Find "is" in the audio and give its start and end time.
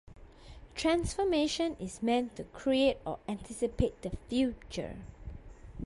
1.79-2.01